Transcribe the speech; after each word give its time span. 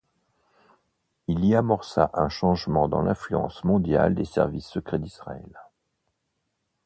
Il 1.27 1.45
y 1.45 1.53
amorça 1.55 2.09
un 2.15 2.27
changement 2.27 2.87
dans 2.87 3.03
l'influence 3.03 3.63
mondiale 3.63 4.15
des 4.15 4.25
services 4.25 4.65
secrets 4.65 4.97
d'Israël. 4.97 5.61